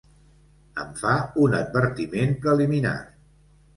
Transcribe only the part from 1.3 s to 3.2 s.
un advertiment preliminar.